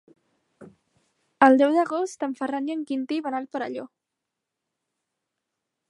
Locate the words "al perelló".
3.41-3.87